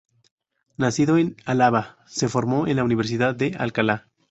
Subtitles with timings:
[0.77, 4.09] Nacido en Álava, se formó en la Universidad de Alcalá.